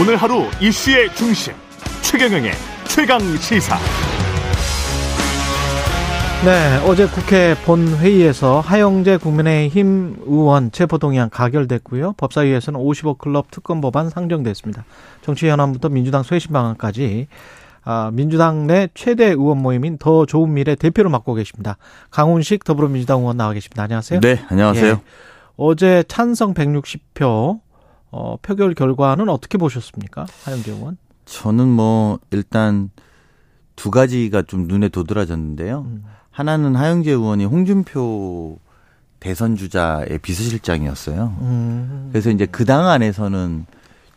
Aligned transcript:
오늘 0.00 0.16
하루 0.16 0.44
이슈의 0.62 1.14
중심 1.14 1.52
최경영의 2.00 2.52
최강 2.88 3.20
시사. 3.36 3.76
네, 6.42 6.78
어제 6.86 7.06
국회 7.06 7.54
본회의에서 7.66 8.60
하영재 8.60 9.18
국민의힘 9.18 10.22
의원 10.24 10.72
체포동의안 10.72 11.28
가결됐고요. 11.28 12.14
법사위에서는 12.14 12.80
50억 12.80 13.18
클럽 13.18 13.50
특검 13.50 13.82
법안 13.82 14.08
상정됐습니다. 14.08 14.86
정치 15.20 15.50
현안부터 15.50 15.90
민주당 15.90 16.22
쇄신 16.22 16.50
방안까지 16.50 17.26
아, 17.84 18.10
민주당 18.14 18.66
내 18.66 18.88
최대 18.94 19.26
의원 19.26 19.58
모임인 19.58 19.98
더 19.98 20.24
좋은 20.24 20.54
미래 20.54 20.76
대표를 20.76 21.10
맡고 21.10 21.34
계십니다. 21.34 21.76
강훈식 22.10 22.64
더불어민주당 22.64 23.18
의원 23.20 23.36
나와 23.36 23.52
계십니다. 23.52 23.82
안녕하세요. 23.82 24.20
네, 24.20 24.40
안녕하세요. 24.48 24.92
예, 24.92 25.00
어제 25.56 26.04
찬성 26.08 26.54
160표 26.54 27.60
어, 28.10 28.36
표결 28.42 28.74
결과는 28.74 29.28
어떻게 29.28 29.58
보셨습니까? 29.58 30.26
하영재 30.44 30.72
의원. 30.72 30.96
저는 31.26 31.68
뭐 31.68 32.18
일단 32.30 32.90
두 33.76 33.90
가지가 33.90 34.42
좀 34.42 34.66
눈에 34.66 34.88
도드라졌는데요. 34.88 35.80
음. 35.86 36.04
하나는 36.30 36.74
하영재 36.76 37.10
의원이 37.12 37.44
홍준표 37.44 38.58
대선 39.20 39.54
주자의 39.56 40.18
비서실장이었어요. 40.18 41.36
음. 41.40 42.08
그래서 42.10 42.30
이제 42.30 42.46
그 42.46 42.64
당 42.64 42.88
안에서는 42.88 43.66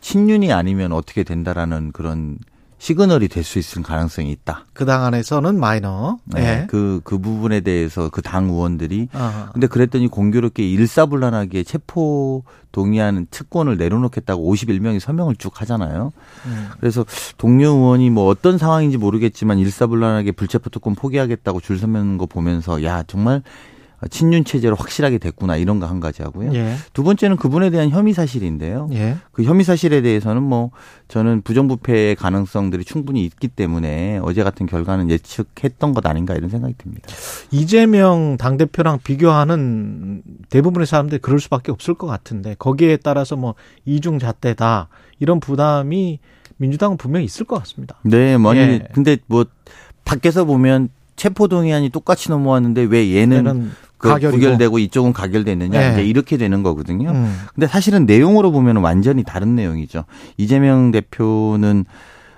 친윤이 0.00 0.52
아니면 0.52 0.92
어떻게 0.92 1.22
된다라는 1.24 1.92
그런 1.92 2.38
시그널이 2.84 3.28
될 3.28 3.44
수 3.44 3.58
있을 3.58 3.82
가능성이 3.82 4.30
있다. 4.30 4.66
그 4.74 4.84
당 4.84 5.04
안에서는 5.04 5.58
마이너. 5.58 6.18
네. 6.26 6.40
네. 6.42 6.66
그, 6.68 7.00
그 7.02 7.16
부분에 7.16 7.60
대해서 7.60 8.10
그 8.10 8.20
당 8.20 8.50
의원들이. 8.50 9.08
어허. 9.14 9.52
근데 9.52 9.66
그랬더니 9.66 10.08
공교롭게 10.08 10.68
일사불란하게 10.70 11.62
체포 11.62 12.44
동의하는 12.72 13.26
특권을 13.30 13.78
내려놓겠다고 13.78 14.52
51명이 14.54 15.00
서명을 15.00 15.36
쭉 15.36 15.62
하잖아요. 15.62 16.12
음. 16.44 16.68
그래서 16.78 17.06
동료 17.38 17.70
의원이 17.70 18.10
뭐 18.10 18.26
어떤 18.26 18.58
상황인지 18.58 18.98
모르겠지만 18.98 19.58
일사불란하게 19.60 20.32
불체포 20.32 20.68
특권 20.68 20.94
포기하겠다고 20.94 21.60
줄 21.60 21.78
서는 21.78 22.18
거 22.18 22.26
보면서 22.26 22.84
야, 22.84 23.02
정말 23.06 23.42
친윤 24.10 24.44
체제로 24.44 24.74
확실하게 24.76 25.18
됐구나 25.18 25.56
이런 25.56 25.78
거 25.80 25.84
한 25.86 26.00
가지 26.00 26.22
하고요. 26.22 26.54
예. 26.54 26.76
두 26.92 27.02
번째는 27.02 27.36
그분에 27.36 27.70
대한 27.70 27.90
혐의 27.90 28.12
사실인데요. 28.14 28.88
예. 28.92 29.16
그 29.32 29.44
혐의 29.44 29.64
사실에 29.64 30.02
대해서는 30.02 30.42
뭐 30.42 30.70
저는 31.08 31.42
부정부패의 31.42 32.16
가능성들이 32.16 32.84
충분히 32.84 33.24
있기 33.24 33.48
때문에 33.48 34.18
어제 34.22 34.42
같은 34.42 34.66
결과는 34.66 35.10
예측했던 35.10 35.92
것 35.92 36.06
아닌가 36.06 36.34
이런 36.34 36.50
생각이 36.50 36.74
듭니다. 36.78 37.08
이재명 37.50 38.36
당 38.38 38.56
대표랑 38.56 38.98
비교하는 39.04 40.22
대부분의 40.50 40.86
사람들이 40.86 41.20
그럴 41.20 41.38
수밖에 41.40 41.70
없을 41.70 41.94
것 41.94 42.06
같은데 42.06 42.56
거기에 42.58 42.96
따라서 42.96 43.36
뭐 43.36 43.54
이중 43.84 44.18
잣대다 44.18 44.88
이런 45.20 45.40
부담이 45.40 46.18
민주당은 46.56 46.96
분명히 46.96 47.24
있을 47.26 47.46
것 47.46 47.58
같습니다. 47.60 47.96
네, 48.02 48.36
뭐 48.36 48.56
예. 48.56 48.86
근데 48.92 49.16
뭐 49.26 49.44
밖에서 50.04 50.44
보면 50.44 50.88
체포동의안이 51.16 51.90
똑같이 51.90 52.30
넘어왔는데 52.30 52.82
왜 52.82 53.14
얘는 53.14 53.70
그 54.04 54.30
구결되고 54.30 54.78
이쪽은 54.78 55.12
가결됐느냐 55.12 55.80
네. 55.80 55.92
이제 55.92 56.04
이렇게 56.04 56.36
되는 56.36 56.62
거거든요. 56.62 57.10
음. 57.10 57.36
근데 57.54 57.66
사실은 57.66 58.06
내용으로 58.06 58.52
보면 58.52 58.76
완전히 58.76 59.24
다른 59.24 59.54
내용이죠. 59.54 60.04
이재명 60.36 60.90
대표는 60.90 61.84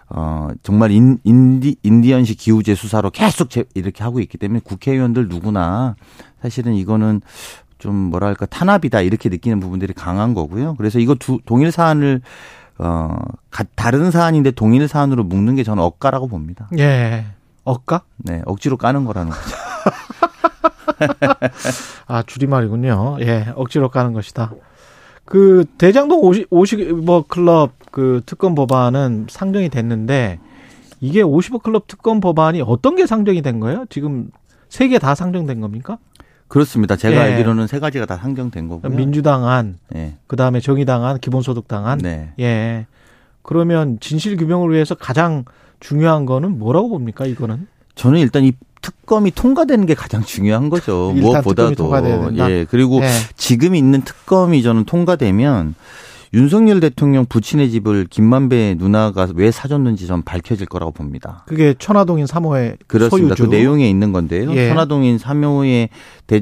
어 0.08 0.48
정말 0.62 0.92
인, 0.92 1.18
인디 1.24 1.76
인디언식 1.82 2.38
기후제 2.38 2.76
수사로 2.76 3.10
계속 3.10 3.50
제, 3.50 3.64
이렇게 3.74 4.04
하고 4.04 4.20
있기 4.20 4.38
때문에 4.38 4.60
국회의원들 4.62 5.26
누구나 5.28 5.96
사실은 6.40 6.74
이거는 6.74 7.22
좀 7.78 7.94
뭐랄까 7.94 8.46
탄압이다 8.46 9.00
이렇게 9.00 9.28
느끼는 9.28 9.58
부분들이 9.58 9.92
강한 9.92 10.32
거고요. 10.32 10.76
그래서 10.76 11.00
이거 11.00 11.14
두 11.16 11.40
동일 11.44 11.72
사안을 11.72 12.22
어 12.78 13.16
다른 13.74 14.10
사안인데 14.10 14.52
동일 14.52 14.86
사안으로 14.86 15.24
묶는 15.24 15.56
게 15.56 15.64
저는 15.64 15.82
억까라고 15.82 16.28
봅니다. 16.28 16.68
예. 16.78 17.26
억까? 17.66 18.02
네, 18.18 18.42
억지로 18.46 18.76
까는 18.76 19.04
거라는 19.04 19.32
거죠. 19.32 19.56
아, 22.06 22.22
줄임말이군요. 22.22 23.18
예, 23.20 23.46
억지로 23.54 23.88
까는 23.88 24.12
것이다. 24.12 24.52
그 25.24 25.64
대장동 25.78 26.20
50, 26.20 26.50
50뭐 26.50 27.26
클럽 27.28 27.72
그 27.90 28.22
특검 28.26 28.54
법안은 28.54 29.26
상정이 29.28 29.68
됐는데 29.68 30.38
이게 31.00 31.22
50억 31.22 31.62
클럽 31.62 31.86
특검 31.88 32.20
법안이 32.20 32.62
어떤 32.62 32.94
게 32.96 33.06
상정이 33.06 33.42
된 33.42 33.60
거예요? 33.60 33.86
지금 33.90 34.30
세 34.68 34.88
개 34.88 34.98
다 34.98 35.14
상정된 35.14 35.60
겁니까? 35.60 35.98
그렇습니다. 36.48 36.94
제가 36.96 37.16
예. 37.16 37.32
알기로는 37.32 37.66
세 37.66 37.80
가지가 37.80 38.06
다 38.06 38.16
상정된 38.18 38.68
거고요. 38.68 38.92
민주당 38.92 39.48
안, 39.48 39.78
예. 39.96 40.14
그 40.28 40.36
다음에 40.36 40.60
정의당 40.60 41.04
안, 41.04 41.18
기본소득당 41.18 41.86
안. 41.86 41.98
네. 41.98 42.32
예. 42.38 42.86
그러면 43.42 43.98
진실 44.00 44.36
규명을 44.36 44.72
위해서 44.72 44.94
가장 44.94 45.44
중요한 45.80 46.24
거는 46.24 46.58
뭐라고 46.58 46.88
봅니까? 46.88 47.26
이거는? 47.26 47.66
저는 47.96 48.20
일단 48.20 48.44
이 48.44 48.52
특검이 48.82 49.30
통과되는 49.30 49.86
게 49.86 49.94
가장 49.94 50.22
중요한 50.22 50.68
거죠. 50.68 51.12
무엇보다도. 51.16 51.92
예. 52.38 52.66
그리고 52.70 53.00
네. 53.00 53.08
지금 53.36 53.74
있는 53.74 54.02
특검이 54.02 54.62
저는 54.62 54.84
통과되면 54.84 55.74
윤석열 56.34 56.80
대통령 56.80 57.24
부친의 57.24 57.70
집을 57.70 58.06
김만배 58.10 58.76
누나가 58.78 59.28
왜 59.34 59.50
사줬는지 59.50 60.06
전 60.06 60.22
밝혀질 60.22 60.66
거라고 60.66 60.92
봅니다. 60.92 61.44
그게 61.46 61.74
천화동인 61.78 62.26
3호의 62.26 62.76
그렇습니다. 62.86 63.34
소유주. 63.34 63.48
그 63.50 63.54
내용에 63.56 63.88
있는 63.88 64.12
건데요. 64.12 64.52
예. 64.54 64.68
천화동인 64.68 65.16
3호의 65.16 65.88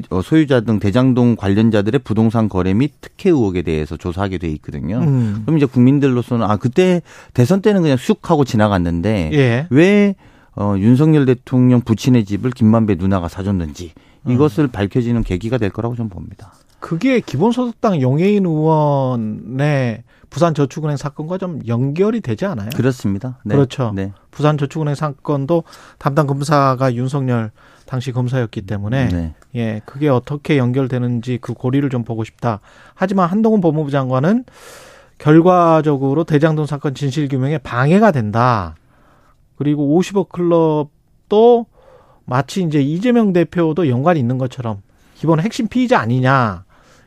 어, 0.09 0.21
소유자 0.21 0.61
등 0.61 0.79
대장동 0.79 1.35
관련자들의 1.37 2.01
부동산 2.03 2.49
거래 2.49 2.73
및 2.73 2.93
특혜 2.99 3.29
의혹에 3.29 3.61
대해서 3.61 3.95
조사하게 3.95 4.39
돼 4.39 4.49
있거든요. 4.49 4.97
음. 4.97 5.43
그럼 5.45 5.57
이제 5.57 5.65
국민들로서는 5.65 6.45
아 6.45 6.57
그때 6.57 7.01
대선 7.33 7.61
때는 7.61 7.81
그냥 7.81 7.97
쑥 7.97 8.29
하고 8.29 8.43
지나갔는데 8.43 9.29
예. 9.33 9.67
왜 9.69 10.15
어, 10.55 10.75
윤석열 10.77 11.25
대통령 11.25 11.81
부친의 11.81 12.25
집을 12.25 12.51
김만배 12.51 12.95
누나가 12.95 13.27
사줬는지 13.27 13.93
음. 14.27 14.31
이것을 14.31 14.67
밝혀지는 14.67 15.23
계기가 15.23 15.57
될 15.57 15.69
거라고 15.69 15.95
저는 15.95 16.09
봅니다. 16.09 16.53
그게 16.79 17.19
기본소득당 17.19 18.01
용해인 18.01 18.45
의원의 18.45 20.03
부산저축은행 20.29 20.97
사건과 20.97 21.37
좀 21.37 21.61
연결이 21.67 22.21
되지 22.21 22.45
않아요? 22.45 22.69
그렇습니다. 22.75 23.39
네. 23.43 23.55
그렇죠. 23.55 23.91
네. 23.95 24.11
부산저축은행 24.31 24.93
사건도 24.93 25.63
담당 25.97 26.27
검사가 26.27 26.93
윤석열 26.93 27.51
당시 27.85 28.11
검사였기 28.11 28.63
때문에 28.63 29.07
네. 29.09 29.33
예 29.55 29.81
그게 29.85 30.09
어떻게 30.09 30.57
연결되는지 30.57 31.39
그 31.41 31.53
고리를 31.53 31.89
좀 31.89 32.03
보고 32.03 32.23
싶다. 32.23 32.59
하지만 32.93 33.29
한동훈 33.29 33.61
법무부 33.61 33.91
장관은 33.91 34.43
결과적으로 35.17 36.23
대장동 36.23 36.65
사건 36.65 36.93
진실 36.93 37.27
규명에 37.29 37.57
방해가 37.57 38.11
된다. 38.11 38.75
그리고 39.55 39.99
50억 39.99 40.29
클럽도 40.29 41.65
마치 42.25 42.63
이제 42.63 42.81
이재명 42.81 43.33
대표도 43.33 43.89
연관이 43.89 44.19
있는 44.19 44.37
것처럼 44.37 44.81
기본 45.15 45.39
핵심 45.39 45.67
피의자 45.67 45.99
아니냐. 45.99 46.65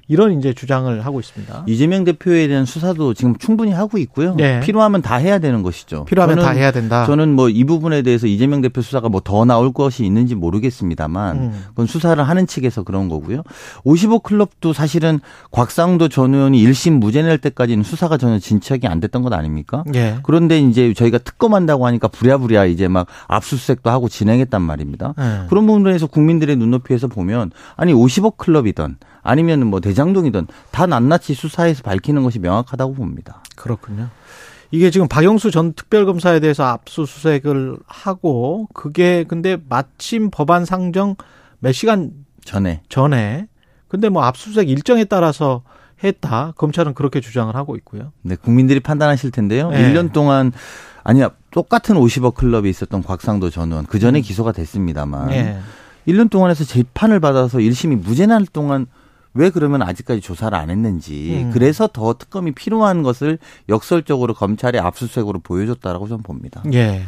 이런 0.09 0.39
이제 0.39 0.53
주장을 0.55 1.05
하고 1.05 1.21
있습니다. 1.21 1.65
이재명 1.67 2.05
대표에 2.05 2.49
대한 2.49 2.65
수사도 2.65 3.15
지금 3.15 3.37
충분히 3.37 3.73
하고 3.73 3.99
있고요. 3.99 4.35
네. 4.37 4.61
필요하면 4.61 5.03
다 5.03 5.17
해야 5.17 5.39
되는 5.39 5.63
것이죠. 5.63 6.05
필요하면 6.07 6.39
다 6.41 6.51
해야 6.51 6.71
된다. 6.73 7.05
저는 7.07 7.35
뭐 7.35 7.49
이 7.49 7.65
부분에 7.65 8.03
대해서 8.03 8.27
이재명 8.27 8.61
대표 8.61 8.81
수사가 8.83 9.09
뭐 9.09 9.21
더 9.21 9.45
나올 9.45 9.73
것이 9.73 10.05
있는지 10.07 10.35
모르겠습니다만 10.35 11.37
음. 11.37 11.65
그건 11.71 11.87
수사를 11.87 12.23
하는 12.23 12.47
측에서 12.47 12.83
그런 12.83 13.09
거고요. 13.09 13.43
55 13.85 14.21
클럽도 14.21 14.73
사실은 14.73 15.21
곽상도 15.51 16.09
전 16.09 16.35
의원이 16.35 16.63
1심 16.65 16.93
무죄 16.99 17.23
낼 17.23 17.39
때까지는 17.39 17.83
수사가 17.85 18.17
전혀 18.17 18.39
진척이 18.39 18.87
안 18.87 19.01
됐던 19.01 19.23
것 19.23 19.33
아닙니까? 19.33 19.85
네. 19.87 20.17
그런데 20.23 20.59
이제 20.61 20.95
저희가 20.95 21.19
특검한다고 21.19 21.87
하니까 21.87 22.09
부랴부랴 22.09 22.67
이제 22.67 22.89
막 22.89 23.07
압수수색도 23.27 23.91
하고 23.91 24.09
진행했단 24.09 24.63
말입니다. 24.63 25.15
네. 25.19 25.43
그런 25.49 25.67
부분에서 25.67 26.07
국민들의 26.07 26.57
눈높이에서 26.57 27.09
보면 27.09 27.51
아니 27.77 27.93
55 27.93 28.33
클럽이던 28.33 28.97
아니면 29.28 29.66
뭐 29.66 29.80
대장동이든 29.80 30.47
다 30.71 30.86
낱낱이 30.86 31.34
수사해서 31.34 31.83
밝히는 31.83 32.22
것이 32.22 32.39
명확하다고 32.39 32.95
봅니다. 32.95 33.42
그렇군요. 33.57 34.09
이게 34.71 34.91
지금 34.91 35.07
박영수 35.07 35.51
전 35.51 35.75
특별검사에 35.75 36.41
대해서 36.41 36.65
압수수색을 36.65 37.77
하고 37.86 38.69
그게 38.72 39.25
근데 39.25 39.59
마침 39.69 40.30
법안 40.30 40.65
상정 40.65 41.16
몇 41.59 41.72
시간 41.72 42.10
전에 42.42 42.80
전에 42.89 43.48
근데 43.89 44.09
뭐 44.09 44.22
압수수색 44.25 44.71
일정에 44.71 45.04
따라서 45.04 45.63
했다. 46.03 46.54
검찰은 46.57 46.95
그렇게 46.95 47.21
주장을 47.21 47.54
하고 47.54 47.77
있고요. 47.77 48.13
네, 48.22 48.34
국민들이 48.34 48.80
판단하실 48.80 49.30
텐데요. 49.30 49.71
네. 49.71 49.92
1년 49.92 50.13
동안 50.13 50.53
아니야 51.04 51.33
똑같은 51.51 51.97
50억 51.97 52.34
클럽이 52.34 52.71
있었던 52.71 53.03
곽상도 53.03 53.51
전 53.51 53.72
의원 53.72 53.84
그 53.84 53.98
전에 53.98 54.21
음. 54.21 54.22
기소가 54.22 54.53
됐습니다만 54.53 55.28
네. 55.28 55.59
1년 56.07 56.30
동안 56.30 56.51
해서 56.51 56.65
재판을 56.65 57.21
받아서 57.21 57.59
1심이 57.59 58.01
무죄 58.03 58.25
날 58.25 58.47
동안 58.47 58.86
왜 59.34 59.51
그러면 59.51 59.83
아직까지 59.83 60.21
조사를 60.21 60.57
안 60.57 60.71
했는지 60.71 61.42
음. 61.45 61.51
그래서 61.53 61.86
더 61.86 62.15
특검이 62.15 62.53
필요한 62.53 63.03
것을 63.03 63.39
역설적으로 63.69 64.34
검찰의 64.34 64.80
압수수색으로 64.80 65.41
보여줬다라고 65.41 66.09
저는 66.09 66.22
봅니다. 66.22 66.63
예. 66.72 67.03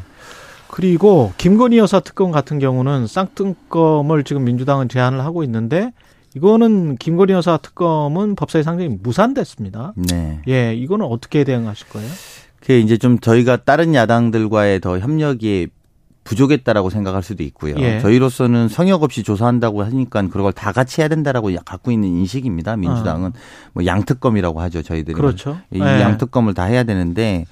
그리고 0.68 1.32
김건희 1.36 1.78
여사 1.78 2.00
특검 2.00 2.30
같은 2.30 2.58
경우는 2.58 3.06
쌍특검을 3.06 4.22
지금 4.24 4.44
민주당은 4.44 4.88
제안을 4.88 5.24
하고 5.24 5.42
있는데 5.42 5.92
이거는 6.36 6.96
김건희 6.96 7.32
여사 7.32 7.56
특검은 7.56 8.36
법사위 8.36 8.62
상정이 8.62 8.98
무산됐습니다. 9.02 9.94
네. 9.96 10.40
예, 10.46 10.74
이거는 10.74 11.06
어떻게 11.06 11.42
대응하실 11.42 11.88
거예요? 11.88 12.08
그게 12.60 12.78
이제 12.78 12.96
좀 12.98 13.18
저희가 13.18 13.64
다른 13.64 13.94
야당들과의 13.94 14.80
더 14.80 14.98
협력이 15.00 15.68
부족했다라고 16.24 16.90
생각할 16.90 17.22
수도 17.22 17.42
있고요. 17.44 17.74
예. 17.78 18.00
저희로서는 18.00 18.68
성역 18.68 19.02
없이 19.02 19.22
조사한다고 19.22 19.82
하니까 19.84 20.22
그런 20.28 20.44
걸 20.44 20.52
다 20.52 20.72
같이 20.72 21.00
해야 21.00 21.08
된다라고 21.08 21.50
갖고 21.64 21.90
있는 21.90 22.08
인식입니다. 22.08 22.76
민주당은 22.76 23.28
어. 23.30 23.32
뭐 23.72 23.86
양특검이라고 23.86 24.60
하죠. 24.62 24.82
저희들이 24.82 25.14
그렇죠. 25.14 25.58
이 25.72 25.80
예. 25.80 26.00
양특검을 26.02 26.54
다 26.54 26.64
해야 26.64 26.82
되는데 26.84 27.46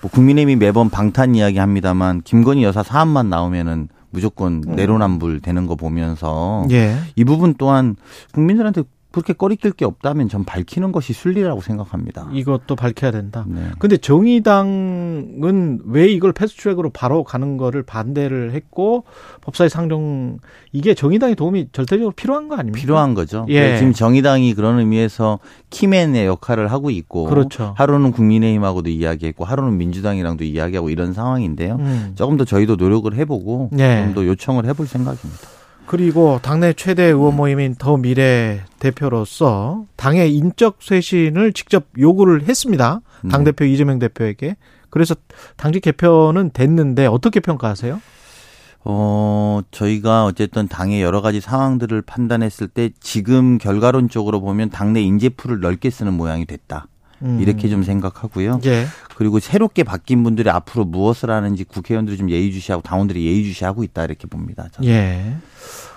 뭐 0.00 0.10
국민의힘이 0.10 0.56
매번 0.56 0.88
방탄 0.90 1.34
이야기 1.34 1.58
합니다만 1.58 2.22
김건희 2.22 2.62
여사 2.62 2.82
사안만 2.82 3.28
나오면은 3.28 3.88
무조건 4.10 4.62
음. 4.66 4.76
내로남불 4.76 5.40
되는 5.40 5.66
거 5.66 5.74
보면서 5.74 6.66
예. 6.70 6.96
이 7.16 7.24
부분 7.24 7.54
또한 7.58 7.96
국민들한테 8.32 8.82
그렇게 9.10 9.32
꺼리낄 9.32 9.72
게 9.72 9.86
없다면 9.86 10.28
전 10.28 10.44
밝히는 10.44 10.92
것이 10.92 11.14
순리라고 11.14 11.62
생각합니다. 11.62 12.28
이것도 12.32 12.76
밝혀야 12.76 13.10
된다. 13.10 13.46
네. 13.48 13.70
근데 13.78 13.96
정의당은 13.96 15.80
왜 15.86 16.08
이걸 16.08 16.32
패스트트랙으로 16.32 16.90
바로 16.90 17.24
가는 17.24 17.56
거를 17.56 17.82
반대를 17.82 18.52
했고 18.52 19.04
법사위 19.40 19.70
상정 19.70 20.38
이게 20.72 20.92
정의당의 20.94 21.36
도움이 21.36 21.68
절대적으로 21.72 22.12
필요한 22.12 22.48
거 22.48 22.56
아닙니까? 22.56 22.78
필요한 22.78 23.14
거죠. 23.14 23.46
예. 23.48 23.78
지금 23.78 23.94
정의당이 23.94 24.52
그런 24.52 24.78
의미에서 24.78 25.38
키맨의 25.70 26.26
역할을 26.26 26.70
하고 26.70 26.90
있고 26.90 27.24
그렇죠. 27.24 27.74
하루는 27.78 28.12
국민의힘하고도 28.12 28.90
이야기했고 28.90 29.46
하루는 29.46 29.78
민주당이랑도 29.78 30.44
이야기하고 30.44 30.90
이런 30.90 31.14
상황인데요. 31.14 31.76
음. 31.76 32.12
조금 32.14 32.36
더 32.36 32.44
저희도 32.44 32.76
노력을 32.76 33.12
해보고 33.14 33.70
예. 33.78 34.04
좀더 34.04 34.26
요청을 34.26 34.66
해볼 34.66 34.86
생각입니다. 34.86 35.57
그리고 35.88 36.38
당내 36.42 36.74
최대 36.74 37.04
의원 37.04 37.34
모임인 37.34 37.74
더 37.76 37.96
미래 37.96 38.60
대표로서 38.78 39.86
당의 39.96 40.34
인적 40.36 40.82
쇄신을 40.82 41.54
직접 41.54 41.86
요구를 41.98 42.42
했습니다. 42.46 43.00
당 43.30 43.42
대표 43.42 43.64
네. 43.64 43.72
이재명 43.72 43.98
대표에게. 43.98 44.56
그래서 44.90 45.14
당직 45.56 45.80
개편은 45.80 46.50
됐는데 46.50 47.06
어떻게 47.06 47.40
평가하세요? 47.40 48.02
어, 48.84 49.60
저희가 49.70 50.26
어쨌든 50.26 50.68
당의 50.68 51.00
여러 51.00 51.22
가지 51.22 51.40
상황들을 51.40 52.02
판단했을 52.02 52.68
때 52.68 52.90
지금 53.00 53.56
결과론적으로 53.56 54.42
보면 54.42 54.68
당내 54.68 55.00
인재풀을 55.00 55.60
넓게 55.60 55.88
쓰는 55.88 56.12
모양이 56.12 56.44
됐다. 56.44 56.86
음. 57.22 57.38
이렇게 57.40 57.68
좀 57.68 57.82
생각하고요. 57.82 58.60
예. 58.64 58.86
그리고 59.16 59.40
새롭게 59.40 59.82
바뀐 59.82 60.22
분들이 60.22 60.48
앞으로 60.50 60.84
무엇을 60.84 61.30
하는지 61.30 61.64
국회의원들이 61.64 62.16
좀 62.16 62.30
예의주시하고 62.30 62.82
당원들이 62.82 63.24
예의주시하고 63.24 63.82
있다 63.84 64.04
이렇게 64.04 64.26
봅니다. 64.26 64.68
저는. 64.72 64.88
예. 64.88 65.36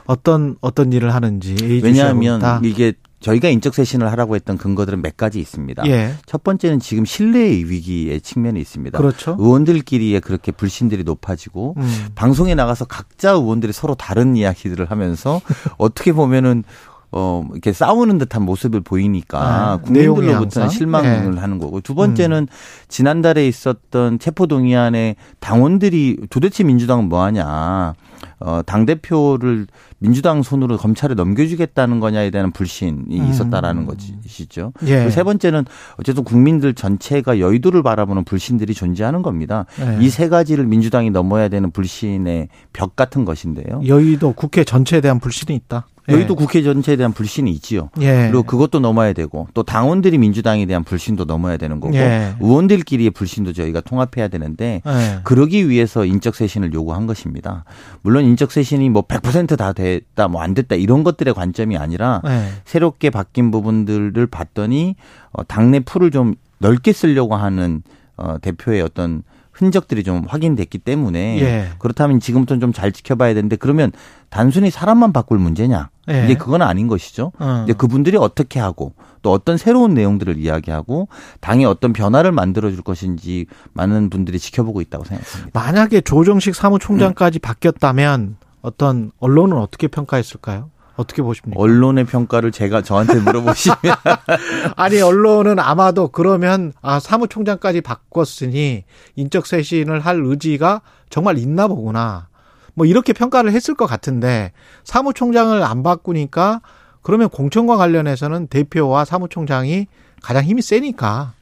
어떤 0.06 0.56
어떤 0.62 0.92
일을 0.92 1.14
하는지 1.14 1.56
왜냐하면 1.84 2.42
이게 2.64 2.94
저희가 3.22 3.50
인적 3.50 3.76
쇄신을 3.76 4.12
하라고 4.12 4.36
했던 4.36 4.58
근거들은 4.58 5.02
몇 5.02 5.16
가지 5.16 5.40
있습니다. 5.40 5.84
예. 5.88 6.16
첫 6.26 6.44
번째는 6.44 6.80
지금 6.80 7.06
신뢰의 7.06 7.70
위기의 7.70 8.20
측면이 8.20 8.60
있습니다. 8.60 8.98
그렇죠. 8.98 9.38
의원들끼리의 9.40 10.20
그렇게 10.22 10.52
불신들이 10.52 11.04
높아지고 11.04 11.76
음. 11.78 12.08
방송에 12.16 12.56
나가서 12.56 12.86
각자 12.86 13.32
의원들이 13.32 13.74
서로 13.74 13.94
다른 13.94 14.36
이야기들을 14.36 14.90
하면서 14.90 15.40
어떻게 15.78 16.12
보면은 16.12 16.64
어, 17.12 17.46
이렇게 17.52 17.74
싸우는 17.74 18.18
듯한 18.18 18.44
모습을 18.44 18.81
보이니까 18.81 19.80
네. 19.90 20.06
국민들로부터는 20.06 20.69
실망을 20.69 21.31
네. 21.31 21.40
하는 21.40 21.60
거고 21.60 21.81
두 21.81 21.94
번째는 21.94 22.48
음. 22.50 22.56
지난달에 22.88 23.48
있었던 23.48 24.19
체포 24.19 24.48
동의안에 24.48 25.16
당원들이 25.40 26.28
도대체 26.30 26.63
민주당은 26.63 27.10
뭐 27.10 27.24
하냐. 27.24 27.94
어, 28.40 28.62
당 28.66 28.86
대표를 28.86 29.68
민주당 30.00 30.42
손으로 30.42 30.78
검찰에 30.78 31.13
넘겨주겠다는 31.13 32.00
거냐에 32.00 32.31
대한 32.31 32.52
불신이 32.52 33.19
음. 33.19 33.30
있었다라는 33.30 33.86
것이죠. 33.86 34.74
예. 34.88 35.10
세 35.12 35.24
번째는 35.24 35.66
어쨌든 35.98 36.24
국민들 36.24 36.74
전체가 36.74 37.40
여의도를 37.40 37.84
바라보는 37.84 38.24
불신들이 38.24 38.74
존재하는 38.74 39.22
겁니다. 39.22 39.66
예. 39.80 40.04
이세 40.04 40.28
가지를 40.30 40.66
민주당이 40.66 41.12
넘어야 41.12 41.50
되는 41.50 41.69
불신의 41.69 42.50
벽 42.74 42.96
같은 42.96 43.25
것인데요. 43.25 43.81
여의도 43.86 44.34
국회 44.34 44.63
전체에 44.63 45.02
대한 45.02 45.19
불신이 45.19 45.56
있다. 45.56 45.86
여기도 46.09 46.33
예. 46.33 46.36
국회 46.36 46.63
전체에 46.63 46.95
대한 46.95 47.13
불신이 47.13 47.50
있지요. 47.51 47.89
예. 48.01 48.27
그리고 48.27 48.44
그것도 48.44 48.80
넘어야 48.80 49.13
되고 49.13 49.48
또 49.53 49.63
당원들이 49.63 50.18
민주당에 50.18 50.65
대한 50.65 50.83
불신도 50.83 51.25
넘어야 51.25 51.57
되는 51.57 51.80
거고 51.80 51.95
예. 51.95 52.33
의원들끼리의 52.39 53.12
불신도 53.12 53.53
저희가 53.53 53.81
통합해야 53.81 54.27
되는데 54.27 54.81
예. 54.86 55.19
그러기 55.24 55.69
위해서 55.69 56.03
인적 56.06 56.36
쇄신을 56.36 56.74
요구한 56.74 57.07
것입니다. 57.07 57.63
물론 58.01 58.25
인적 58.25 58.51
쇄신이 58.51 58.89
뭐 58.89 59.03
100%다 59.03 59.74
됐다 59.74 60.27
뭐 60.27 60.42
안 60.42 60.56
됐다 60.56 60.75
이런 60.75 61.03
것들의 61.03 61.33
관점이 61.36 61.77
아니라 61.77 62.21
예. 62.25 62.48
새롭게 62.65 63.12
바뀐 63.12 63.51
부분들을 63.51 64.25
봤더니 64.27 64.95
어, 65.31 65.44
당내 65.44 65.81
풀을 65.81 66.09
좀 66.09 66.33
넓게 66.57 66.94
쓰려고 66.94 67.36
하는 67.36 67.83
어, 68.18 68.38
대표의 68.42 68.81
어떤 68.81 69.24
흔적들이 69.62 70.04
좀 70.04 70.25
확인됐기 70.28 70.80
때문에 70.80 71.40
예. 71.40 71.69
그렇다면 71.78 72.19
지금부터는 72.19 72.60
좀 72.60 72.72
잘 72.74 72.92
지켜봐야 72.92 73.34
되는데 73.36 73.58
그러면 73.58 73.92
단순히 74.30 74.72
사람만 74.72 75.13
바꿀 75.13 75.38
문제냐? 75.38 75.90
예. 76.10 76.25
이제 76.25 76.36
그건 76.36 76.62
아닌 76.63 76.88
것이죠. 76.88 77.31
어. 77.38 77.63
이제 77.66 77.74
그분들이 77.74 78.18
어떻게 78.18 78.60
하고 78.60 78.94
또 79.22 79.31
어떤 79.31 79.58
새로운 79.58 79.94
내용들을 79.94 80.38
이야기하고 80.38 81.10
당에 81.42 81.63
어떤 81.66 81.94
변화를 81.94 82.31
만들어 82.31 82.72
줄 82.72 82.81
것인지 82.81 83.46
많은 83.74 84.10
분들이 84.10 84.40
지켜보고 84.40 84.81
있다고 84.81 85.04
생각합니다. 85.06 85.50
만약에 85.54 86.02
조정식 86.02 86.56
사무총장까지 86.56 87.38
음. 87.38 87.42
바뀌었다면 87.42 88.38
어떤 88.62 89.12
언론은 89.19 89.58
어떻게 89.58 89.88
평가했을까요? 89.88 90.69
어떻게 91.01 91.21
보십니까? 91.21 91.59
언론의 91.62 92.06
평가를 92.06 92.51
제가 92.51 92.81
저한테 92.81 93.19
물어보시면 93.19 93.77
아니 94.77 95.01
언론은 95.01 95.59
아마도 95.59 96.07
그러면 96.07 96.74
아 96.81 97.00
사무총장까지 97.00 97.81
바꿨으니 97.81 98.83
인적 99.15 99.45
쇄신을 99.48 100.00
할 100.00 100.21
의지가 100.24 100.81
정말 101.09 101.38
있나 101.38 101.68
보구나. 101.68 102.27
뭐 102.74 102.86
이렇게 102.86 103.12
평가를 103.13 103.51
했을 103.51 103.75
것 103.75 103.86
같은데 103.86 104.53
사무총장을 104.83 105.62
안 105.62 105.83
바꾸니까 105.83 106.62
그러면 107.01 107.30
공천과 107.30 107.75
관련해서는 107.77 108.48
대표와 108.48 109.06
사무총장이 109.06 109.88
가장 110.21 110.44
힘이 110.44 110.62
세니까 110.62 111.33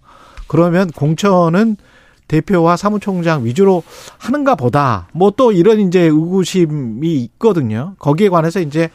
그러면 0.47 0.89
공천은 0.89 1.77
대표와 2.27 2.77
사무총장 2.77 3.43
위주로 3.43 3.83
하는가 4.19 4.55
보다. 4.55 5.07
뭐 5.13 5.31
또 5.31 5.51
이런 5.51 5.79
이제 5.79 6.01
의구심이 6.01 7.15
있거든요. 7.23 7.95
거기에 7.99 8.29
관해서 8.29 8.59
이제 8.59 8.89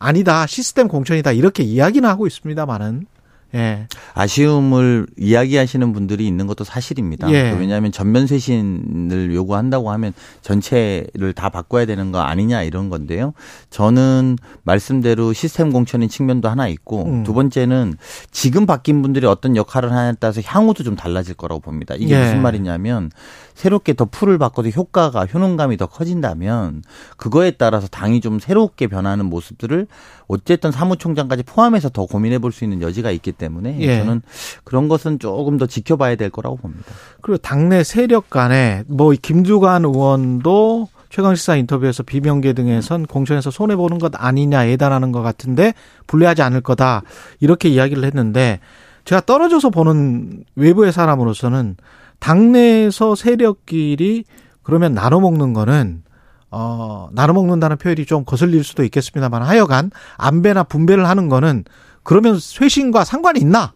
아니다. 0.00 0.46
시스템 0.46 0.88
공천이다. 0.88 1.32
이렇게 1.32 1.62
이야기는 1.62 2.08
하고 2.08 2.26
있습니다만은 2.26 3.06
예. 3.54 3.86
아쉬움을 4.14 5.06
이야기하시는 5.16 5.92
분들이 5.92 6.26
있는 6.26 6.46
것도 6.46 6.64
사실입니다. 6.64 7.30
예. 7.32 7.50
왜냐하면 7.58 7.90
전면 7.90 8.26
쇄신을 8.26 9.34
요구한다고 9.34 9.90
하면 9.90 10.12
전체를 10.42 11.32
다 11.34 11.48
바꿔야 11.48 11.84
되는 11.86 12.12
거 12.12 12.20
아니냐 12.20 12.62
이런 12.62 12.90
건데요. 12.90 13.32
저는 13.70 14.36
말씀대로 14.62 15.32
시스템 15.32 15.72
공천인 15.72 16.08
측면도 16.08 16.48
하나 16.48 16.68
있고 16.68 17.04
음. 17.04 17.24
두 17.24 17.34
번째는 17.34 17.94
지금 18.30 18.66
바뀐 18.66 19.02
분들이 19.02 19.26
어떤 19.26 19.56
역할을 19.56 19.90
하냐에 19.90 20.14
따라서 20.20 20.40
향후도 20.44 20.84
좀 20.84 20.94
달라질 20.94 21.34
거라고 21.34 21.60
봅니다. 21.60 21.94
이게 21.98 22.14
예. 22.14 22.24
무슨 22.24 22.42
말이냐면 22.42 23.10
새롭게 23.54 23.94
더 23.94 24.04
풀을 24.06 24.38
바꿔도 24.38 24.70
효과가 24.70 25.26
효능감이 25.26 25.76
더 25.76 25.86
커진다면 25.86 26.82
그거에 27.16 27.50
따라서 27.52 27.88
당이 27.88 28.20
좀 28.20 28.38
새롭게 28.38 28.86
변하는 28.86 29.26
모습들을 29.26 29.86
어쨌든 30.28 30.70
사무총장까지 30.70 31.42
포함해서 31.42 31.88
더 31.88 32.06
고민해 32.06 32.38
볼 32.38 32.50
수 32.50 32.64
있는 32.64 32.82
여지가 32.82 33.10
있기 33.12 33.32
때문에 33.40 33.78
예. 33.80 33.98
저는 33.98 34.22
그런 34.62 34.88
것은 34.88 35.18
조금 35.18 35.56
더 35.56 35.66
지켜봐야 35.66 36.14
될 36.14 36.30
거라고 36.30 36.56
봅니다. 36.56 36.84
그리고 37.22 37.38
당내 37.38 37.82
세력 37.82 38.30
간에 38.30 38.84
뭐 38.86 39.12
김두관 39.20 39.84
의원도 39.84 40.88
최강시사 41.08 41.56
인터뷰에서 41.56 42.04
비명계 42.04 42.52
등에선 42.52 43.06
공천에서 43.06 43.50
손해 43.50 43.74
보는 43.74 43.98
것 43.98 44.12
아니냐 44.14 44.68
예단하는 44.68 45.10
것 45.10 45.22
같은데 45.22 45.74
불리하지 46.06 46.42
않을 46.42 46.60
거다 46.60 47.02
이렇게 47.40 47.68
이야기를 47.68 48.04
했는데 48.04 48.60
제가 49.04 49.22
떨어져서 49.22 49.70
보는 49.70 50.44
외부의 50.54 50.92
사람으로서는 50.92 51.76
당내에서 52.20 53.16
세력끼리 53.16 54.24
그러면 54.62 54.94
나눠 54.94 55.18
먹는 55.18 55.52
거는 55.52 56.04
어, 56.52 57.08
나눠 57.12 57.34
먹는다는 57.34 57.76
표현이 57.76 58.06
좀 58.06 58.24
거슬릴 58.24 58.64
수도 58.64 58.82
있겠습니다만 58.84 59.42
하여간 59.42 59.90
안배나 60.16 60.64
분배를 60.64 61.08
하는 61.08 61.28
거는 61.28 61.64
그러면 62.02 62.38
쇄신과 62.38 63.04
상관이 63.04 63.40
있나? 63.40 63.74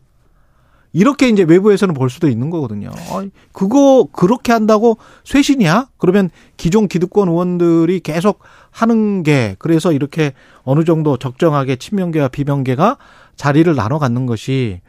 이렇게 0.92 1.28
이제 1.28 1.42
외부에서는 1.42 1.92
볼 1.92 2.08
수도 2.08 2.28
있는 2.28 2.50
거거든요. 2.50 2.90
어, 3.10 3.22
그거 3.52 4.06
그렇게 4.12 4.52
한다고 4.52 4.96
쇄신이야? 5.24 5.88
그러면 5.98 6.30
기존 6.56 6.86
기득권 6.86 7.28
의원들이 7.28 7.98
계속 8.00 8.38
하는 8.70 9.24
게 9.24 9.56
그래서 9.58 9.92
이렇게 9.92 10.34
어느 10.62 10.84
정도 10.84 11.16
적정하게 11.16 11.76
친명계와 11.76 12.28
비명계가 12.28 12.98
자리를 13.34 13.74
나눠 13.74 13.98
갖는 13.98 14.26
것이 14.26 14.80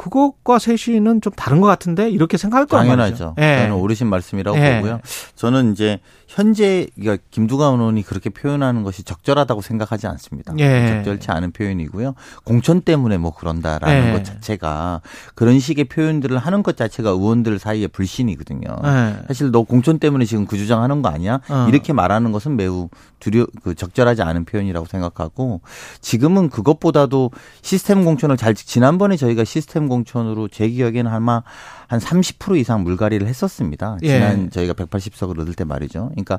그것과 0.00 0.58
쇄신은 0.58 1.20
좀 1.20 1.30
다른 1.34 1.60
것 1.60 1.66
같은데 1.66 2.08
이렇게 2.08 2.38
생각할 2.38 2.64
거 2.64 2.78
당연하죠. 2.78 3.34
예. 3.38 3.58
저는 3.58 3.74
오르신 3.74 4.06
말씀이라고 4.06 4.56
예. 4.56 4.76
보고요. 4.76 5.00
저는 5.34 5.72
이제 5.72 6.00
현재 6.26 6.86
그러니까 6.94 7.22
김두관 7.30 7.74
의원이 7.74 8.02
그렇게 8.04 8.30
표현하는 8.30 8.82
것이 8.82 9.02
적절하다고 9.02 9.60
생각하지 9.60 10.06
않습니다. 10.06 10.54
예. 10.58 11.02
적절치 11.04 11.30
않은 11.32 11.50
표현이고요. 11.52 12.14
공천 12.44 12.80
때문에 12.80 13.18
뭐 13.18 13.34
그런다라는 13.34 14.08
예. 14.08 14.12
것 14.12 14.24
자체가 14.24 15.02
그런 15.34 15.60
식의 15.60 15.84
표현들을 15.84 16.38
하는 16.38 16.62
것 16.62 16.78
자체가 16.78 17.10
의원들 17.10 17.58
사이의 17.58 17.88
불신이거든요. 17.88 18.68
예. 18.82 19.16
사실 19.26 19.50
너 19.50 19.64
공천 19.64 19.98
때문에 19.98 20.24
지금 20.24 20.46
그 20.46 20.56
주장하는 20.56 21.02
거 21.02 21.10
아니야? 21.10 21.40
어. 21.50 21.66
이렇게 21.68 21.92
말하는 21.92 22.32
것은 22.32 22.56
매우 22.56 22.88
두려 23.18 23.44
그 23.62 23.74
적절하지 23.74 24.22
않은 24.22 24.46
표현이라고 24.46 24.86
생각하고 24.86 25.60
지금은 26.00 26.48
그것보다도 26.48 27.32
시스템 27.60 28.04
공천을 28.04 28.38
잘 28.38 28.54
지난번에 28.54 29.16
저희가 29.16 29.44
시스템 29.44 29.89
공천으로 29.90 30.48
제 30.48 30.68
기억에는 30.70 31.10
아마 31.10 31.42
한 31.88 32.00
30% 32.00 32.56
이상 32.56 32.82
물갈이를 32.84 33.26
했었습니다. 33.26 33.98
예. 34.02 34.08
지난 34.08 34.44
예. 34.46 34.48
저희가 34.48 34.72
180석을 34.72 35.38
얻을 35.40 35.52
때 35.54 35.64
말이죠. 35.64 36.08
그러니까 36.12 36.38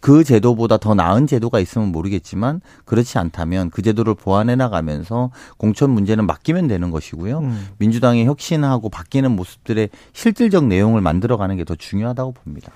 그 0.00 0.24
제도보다 0.24 0.76
더 0.76 0.94
나은 0.94 1.26
제도가 1.26 1.60
있으면 1.60 1.88
모르겠지만 1.92 2.60
그렇지 2.84 3.16
않다면 3.16 3.70
그 3.70 3.80
제도를 3.80 4.14
보완해 4.14 4.56
나가면서 4.56 5.30
공천 5.56 5.90
문제는 5.90 6.26
맡기면 6.26 6.68
되는 6.68 6.90
것이고요. 6.90 7.38
음. 7.38 7.68
민주당이 7.78 8.26
혁신하고 8.26 8.90
바뀌는 8.90 9.30
모습들의 9.36 9.88
실질적 10.12 10.66
내용을 10.66 11.00
만들어가는 11.00 11.56
게 11.56 11.64
더 11.64 11.74
중요하다고 11.76 12.32
봅니다. 12.32 12.72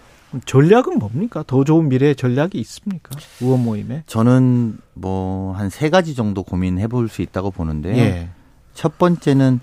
전략은 0.46 0.98
뭡니까? 0.98 1.44
더 1.46 1.62
좋은 1.62 1.88
미래의 1.90 2.16
전략이 2.16 2.58
있습니까? 2.60 3.10
의원 3.42 3.62
모임에? 3.64 4.02
저는 4.06 4.78
뭐 4.94 5.54
한 5.54 5.68
세 5.68 5.90
가지 5.90 6.14
정도 6.14 6.42
고민해 6.42 6.86
볼 6.86 7.08
수 7.08 7.20
있다고 7.22 7.50
보는데요. 7.50 7.96
예. 7.96 8.28
첫 8.74 8.96
번째는 8.96 9.60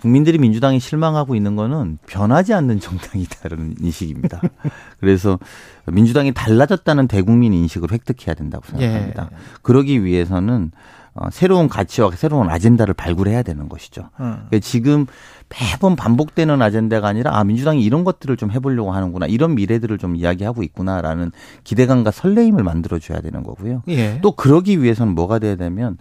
국민들이 0.00 0.38
민주당이 0.38 0.78
실망하고 0.80 1.34
있는 1.34 1.56
거는 1.56 1.98
변하지 2.06 2.54
않는 2.54 2.80
정당이다라는 2.80 3.74
인식입니다. 3.80 4.40
그래서 5.00 5.38
민주당이 5.86 6.32
달라졌다는 6.32 7.08
대국민 7.08 7.52
인식을 7.52 7.90
획득해야 7.92 8.34
된다고 8.34 8.64
생각합니다. 8.66 9.28
예. 9.32 9.36
그러기 9.62 10.04
위해서는 10.04 10.70
어, 11.14 11.30
새로운 11.32 11.68
가치와 11.68 12.12
새로운 12.12 12.48
아젠다를 12.48 12.94
발굴해야 12.94 13.42
되는 13.42 13.68
것이죠. 13.68 14.10
음. 14.20 14.48
지금 14.62 15.06
매번 15.48 15.96
반복되는 15.96 16.62
아젠다가 16.62 17.08
아니라 17.08 17.36
아 17.36 17.42
민주당이 17.42 17.82
이런 17.82 18.04
것들을 18.04 18.36
좀 18.36 18.52
해보려고 18.52 18.92
하는구나 18.92 19.26
이런 19.26 19.56
미래들을 19.56 19.98
좀 19.98 20.14
이야기하고 20.14 20.62
있구나라는 20.62 21.32
기대감과 21.64 22.12
설레임을 22.12 22.62
만들어줘야 22.62 23.20
되는 23.20 23.42
거고요. 23.42 23.82
예. 23.88 24.20
또 24.22 24.32
그러기 24.32 24.80
위해서는 24.80 25.14
뭐가 25.14 25.40
돼야 25.40 25.56
되면 25.56 25.98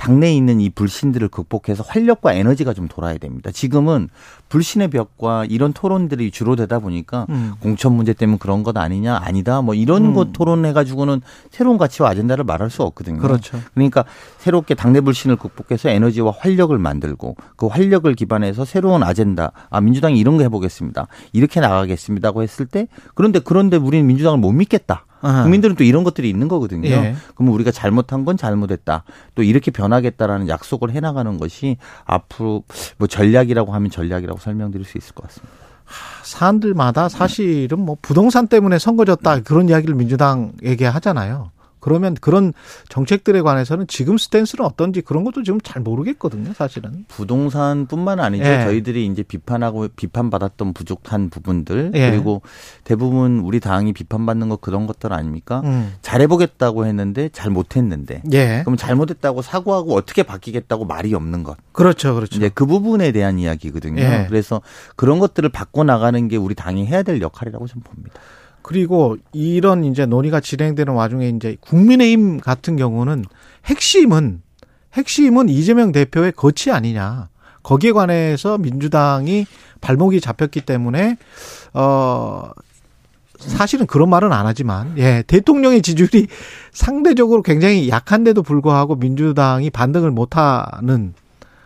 당내에 0.00 0.32
있는 0.32 0.62
이 0.62 0.70
불신들을 0.70 1.28
극복해서 1.28 1.84
활력과 1.86 2.32
에너지가 2.32 2.72
좀 2.72 2.88
돌아야 2.88 3.18
됩니다. 3.18 3.50
지금은 3.50 4.08
불신의 4.48 4.88
벽과 4.88 5.44
이런 5.44 5.74
토론들이 5.74 6.30
주로 6.30 6.56
되다 6.56 6.78
보니까 6.78 7.26
음. 7.28 7.52
공천 7.60 7.92
문제 7.92 8.14
때문에 8.14 8.38
그런 8.38 8.62
것 8.62 8.78
아니냐 8.78 9.20
아니다 9.22 9.60
뭐 9.60 9.74
이런 9.74 10.06
음. 10.06 10.14
것 10.14 10.32
토론해 10.32 10.72
가지고는 10.72 11.20
새로운 11.50 11.76
가치와 11.76 12.08
아젠다를 12.08 12.44
말할 12.44 12.70
수 12.70 12.82
없거든요. 12.82 13.18
그렇죠. 13.18 13.60
그러니까 13.74 14.06
새롭게 14.38 14.74
당내 14.74 15.02
불신을 15.02 15.36
극복해서 15.36 15.90
에너지와 15.90 16.32
활력을 16.34 16.78
만들고 16.78 17.36
그 17.56 17.66
활력을 17.66 18.14
기반해서 18.14 18.64
새로운 18.64 19.02
아젠다 19.02 19.52
아 19.68 19.82
민주당이 19.82 20.18
이런 20.18 20.38
거 20.38 20.42
해보겠습니다. 20.44 21.08
이렇게 21.34 21.60
나가겠습니다고 21.60 22.42
했을 22.42 22.64
때 22.64 22.88
그런데 23.14 23.38
그런데 23.38 23.76
우리는 23.76 24.06
민주당을 24.06 24.38
못 24.38 24.52
믿겠다. 24.52 25.04
아하. 25.20 25.42
국민들은 25.42 25.76
또 25.76 25.84
이런 25.84 26.04
것들이 26.04 26.28
있는 26.28 26.48
거거든요. 26.48 26.88
예. 26.88 27.14
그러면 27.34 27.54
우리가 27.54 27.70
잘못한 27.70 28.24
건 28.24 28.36
잘못했다. 28.36 29.04
또 29.34 29.42
이렇게 29.42 29.70
변하겠다라는 29.70 30.48
약속을 30.48 30.90
해나가는 30.90 31.38
것이 31.38 31.76
앞으로 32.04 32.64
뭐 32.98 33.08
전략이라고 33.08 33.72
하면 33.72 33.90
전략이라고 33.90 34.38
설명드릴 34.38 34.84
수 34.86 34.98
있을 34.98 35.14
것 35.14 35.26
같습니다. 35.28 35.54
사람들마다 36.22 37.08
사실은 37.08 37.80
뭐 37.80 37.96
부동산 38.00 38.46
때문에 38.46 38.78
선거졌다 38.78 39.40
그런 39.40 39.68
이야기를 39.68 39.94
민주당에게 39.94 40.86
하잖아요. 40.86 41.50
그러면 41.80 42.14
그런 42.20 42.52
정책들에 42.88 43.40
관해서는 43.42 43.86
지금 43.86 44.18
스탠스는 44.18 44.64
어떤지 44.64 45.00
그런 45.00 45.24
것도 45.24 45.42
지금 45.42 45.60
잘 45.60 45.82
모르겠거든요, 45.82 46.52
사실은. 46.52 47.04
부동산뿐만 47.08 48.20
아니죠. 48.20 48.44
예. 48.44 48.64
저희들이 48.64 49.06
이제 49.06 49.22
비판하고 49.22 49.88
비판받았던 49.96 50.74
부족한 50.74 51.30
부분들 51.30 51.92
예. 51.94 52.10
그리고 52.10 52.42
대부분 52.84 53.40
우리 53.40 53.60
당이 53.60 53.92
비판받는 53.92 54.48
거 54.48 54.56
그런 54.56 54.86
것들 54.86 55.12
아닙니까? 55.12 55.62
음. 55.64 55.94
잘해보겠다고 56.02 56.86
했는데 56.86 57.28
잘 57.32 57.50
못했는데. 57.50 58.22
예. 58.32 58.62
그럼 58.64 58.76
잘못했다고 58.76 59.42
사과하고 59.42 59.94
어떻게 59.94 60.22
바뀌겠다고 60.22 60.84
말이 60.84 61.14
없는 61.14 61.42
것. 61.42 61.56
그렇죠, 61.72 62.14
그렇죠. 62.14 62.36
이제 62.36 62.50
그 62.52 62.66
부분에 62.66 63.12
대한 63.12 63.38
이야기거든요. 63.38 64.02
예. 64.02 64.26
그래서 64.28 64.60
그런 64.96 65.18
것들을 65.18 65.48
바꿔 65.48 65.84
나가는 65.84 66.28
게 66.28 66.36
우리 66.36 66.54
당이 66.54 66.86
해야 66.86 67.02
될 67.02 67.20
역할이라고 67.20 67.66
저는 67.66 67.82
봅니다. 67.82 68.20
그리고 68.70 69.16
이런 69.32 69.82
이제 69.82 70.06
논의가 70.06 70.38
진행되는 70.38 70.94
와중에 70.94 71.28
이제 71.30 71.56
국민의힘 71.60 72.38
같은 72.38 72.76
경우는 72.76 73.24
핵심은 73.66 74.42
핵심은 74.94 75.48
이재명 75.48 75.90
대표의 75.90 76.30
거치 76.36 76.70
아니냐. 76.70 77.30
거기에 77.64 77.90
관해서 77.90 78.58
민주당이 78.58 79.46
발목이 79.80 80.20
잡혔기 80.20 80.60
때문에 80.60 81.16
어 81.74 82.48
사실은 83.40 83.86
그런 83.86 84.08
말은 84.08 84.32
안 84.32 84.46
하지만 84.46 84.96
예 84.98 85.24
대통령의 85.26 85.82
지지율이 85.82 86.28
상대적으로 86.70 87.42
굉장히 87.42 87.88
약한데도 87.88 88.44
불구하고 88.44 88.94
민주당이 88.94 89.70
반등을 89.70 90.12
못하는 90.12 91.14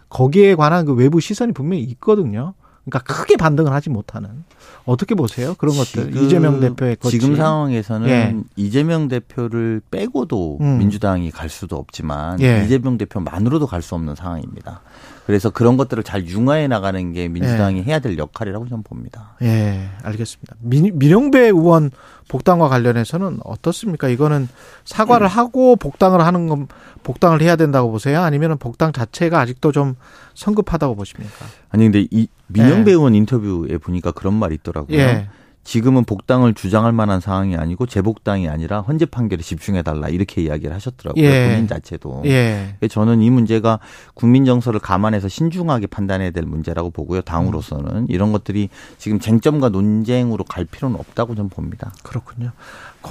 거기에 0.08 0.54
관한 0.54 0.86
그 0.86 0.94
외부 0.94 1.20
시선이 1.20 1.52
분명히 1.52 1.82
있거든요. 1.82 2.54
그러니까 2.84 3.14
크게 3.14 3.36
반등을 3.36 3.72
하지 3.72 3.88
못하는 3.90 4.44
어떻게 4.84 5.14
보세요? 5.14 5.54
그런 5.56 5.74
것들 5.76 6.14
이재명 6.16 6.60
대표의 6.60 6.96
거치. 6.96 7.18
지금 7.18 7.36
상황에서는 7.36 8.08
예. 8.08 8.36
이재명 8.56 9.08
대표를 9.08 9.80
빼고도 9.90 10.58
음. 10.60 10.78
민주당이 10.78 11.30
갈 11.30 11.48
수도 11.48 11.76
없지만 11.76 12.40
예. 12.42 12.64
이재명 12.64 12.98
대표만으로도 12.98 13.66
갈 13.66 13.80
수 13.80 13.94
없는 13.94 14.14
상황입니다. 14.14 14.80
그래서 15.26 15.50
그런 15.50 15.76
것들을 15.76 16.02
잘 16.02 16.26
융화해 16.26 16.68
나가는 16.68 17.12
게 17.12 17.28
민주당이 17.28 17.78
예. 17.78 17.82
해야 17.82 17.98
될 17.98 18.18
역할이라고 18.18 18.68
저는 18.68 18.82
봅니다. 18.82 19.36
예, 19.42 19.88
알겠습니다. 20.02 20.56
민, 20.60 20.98
민영배 20.98 21.40
의원 21.46 21.90
복당과 22.28 22.68
관련해서는 22.68 23.38
어떻습니까? 23.44 24.08
이거는 24.08 24.48
사과를 24.84 25.26
음. 25.26 25.28
하고 25.28 25.76
복당을 25.76 26.20
하는 26.20 26.46
건 26.46 26.68
복당을 27.02 27.40
해야 27.40 27.56
된다고 27.56 27.90
보세요? 27.90 28.20
아니면 28.20 28.58
복당 28.58 28.92
자체가 28.92 29.40
아직도 29.40 29.72
좀 29.72 29.94
성급하다고 30.34 30.94
보십니까? 30.94 31.46
아니 31.70 31.84
근데 31.84 32.06
이 32.10 32.28
민영배 32.48 32.90
예. 32.90 32.94
의원 32.94 33.14
인터뷰에 33.14 33.78
보니까 33.78 34.12
그런 34.12 34.34
말이 34.34 34.54
있더라고요. 34.56 34.98
예. 34.98 35.28
지금은 35.64 36.04
복당을 36.04 36.54
주장할 36.54 36.92
만한 36.92 37.20
상황이 37.20 37.56
아니고 37.56 37.86
재복당이 37.86 38.48
아니라 38.48 38.82
헌재 38.82 39.06
판결에 39.06 39.42
집중해 39.42 39.82
달라 39.82 40.08
이렇게 40.08 40.42
이야기를 40.42 40.74
하셨더라고요. 40.74 41.24
예. 41.24 41.48
본인 41.48 41.66
자체도. 41.66 42.22
예. 42.26 42.76
저는 42.88 43.22
이 43.22 43.30
문제가 43.30 43.80
국민 44.12 44.44
정서를 44.44 44.78
감안해서 44.78 45.28
신중하게 45.28 45.86
판단해야 45.88 46.30
될 46.30 46.44
문제라고 46.44 46.90
보고요. 46.90 47.22
당으로서는 47.22 48.06
이런 48.10 48.32
것들이 48.32 48.68
지금 48.98 49.18
쟁점과 49.18 49.70
논쟁으로 49.70 50.44
갈 50.44 50.64
필요는 50.64 50.98
없다고 51.00 51.34
저는 51.34 51.48
봅니다. 51.48 51.92
그렇군요. 52.02 52.52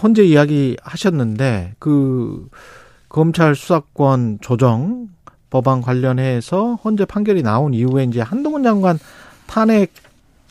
헌재 0.01 0.23
이야기 0.23 0.77
하셨는데 0.83 1.73
그 1.79 2.47
검찰 3.09 3.55
수사권 3.55 4.39
조정 4.41 5.09
법안 5.49 5.81
관련해서 5.81 6.75
헌재 6.83 7.05
판결이 7.05 7.43
나온 7.43 7.73
이후에 7.73 8.05
이제 8.05 8.21
한동훈 8.21 8.63
장관 8.63 8.97
탄핵 9.45 9.91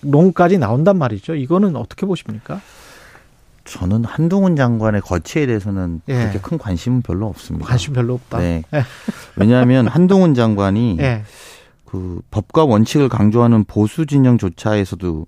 론까지 0.02 0.58
나온단 0.58 0.98
말이죠. 0.98 1.34
이거는 1.34 1.76
어떻게 1.76 2.06
보십니까? 2.06 2.60
저는 3.64 4.04
한동훈 4.04 4.56
장관의 4.56 5.00
거취에 5.00 5.46
대해서는 5.46 6.02
예. 6.08 6.14
그렇게 6.14 6.40
큰 6.40 6.58
관심은 6.58 7.02
별로 7.02 7.26
없습니다. 7.28 7.66
관심 7.66 7.92
별로 7.92 8.14
없다. 8.14 8.38
네. 8.38 8.64
예. 8.74 8.82
왜냐하면 9.36 9.86
한동훈 9.86 10.34
장관이 10.34 10.96
예. 11.00 11.22
그 11.84 12.20
법과 12.30 12.64
원칙을 12.64 13.08
강조하는 13.08 13.64
보수 13.64 14.06
진영조차에서도 14.06 15.26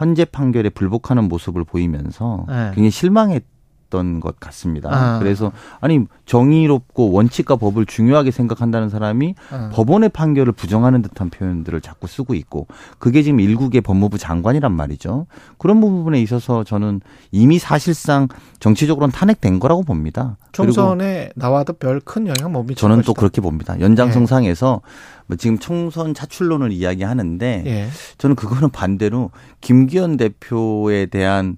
헌재 0.00 0.26
판결에 0.26 0.70
불복하는 0.70 1.24
모습을 1.24 1.64
보이면서 1.64 2.46
예. 2.50 2.54
굉장히 2.74 2.90
실망했. 2.90 3.44
있었던 3.90 4.20
것 4.20 4.40
같습니다. 4.40 4.88
아. 4.90 5.18
그래서 5.18 5.52
아니 5.80 6.06
정의롭고 6.24 7.12
원칙과 7.12 7.56
법을 7.56 7.84
중요하게 7.86 8.30
생각한다는 8.30 8.88
사람이 8.88 9.34
아. 9.50 9.70
법원의 9.72 10.10
판결을 10.10 10.52
부정하는 10.52 11.02
듯한 11.02 11.28
표현들을 11.28 11.80
자꾸 11.82 12.06
쓰고 12.06 12.34
있고 12.34 12.66
그게 12.98 13.22
지금 13.22 13.40
일국의 13.40 13.82
법무부 13.82 14.16
장관이란 14.16 14.72
말이죠. 14.72 15.26
그런 15.58 15.80
부분에 15.80 16.22
있어서 16.22 16.64
저는 16.64 17.00
이미 17.32 17.58
사실상 17.58 18.28
정치적으로는 18.60 19.12
탄핵된 19.12 19.58
거라고 19.60 19.82
봅니다. 19.82 20.38
총선에 20.52 21.30
나와도 21.34 21.74
별 21.74 22.00
큰 22.02 22.26
영향 22.26 22.52
못 22.52 22.62
미치는 22.62 22.76
저는 22.76 22.96
것이다. 22.96 23.06
또 23.06 23.14
그렇게 23.14 23.40
봅니다. 23.42 23.78
연장성상에서 23.78 24.80
예. 24.82 24.90
뭐 25.26 25.36
지금 25.36 25.58
총선 25.58 26.14
차출론을 26.14 26.72
이야기하는데 26.72 27.62
예. 27.66 27.88
저는 28.16 28.36
그거는 28.36 28.70
반대로 28.70 29.30
김기현 29.60 30.16
대표에 30.16 31.06
대한 31.06 31.56